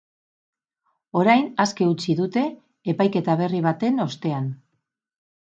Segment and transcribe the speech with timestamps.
[1.23, 2.47] Orain aske utzi dute,
[2.95, 4.51] epaiketa berri baten ostean.